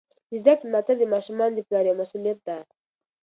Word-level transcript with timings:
د 0.29 0.31
زده 0.41 0.53
کړې 0.57 0.65
ملاتړ 0.69 0.95
د 0.99 1.03
ماشومانو 1.13 1.55
د 1.57 1.61
پلار 1.67 1.85
یوه 1.87 1.99
مسؤلیت 2.01 2.39
ده. 2.47 2.57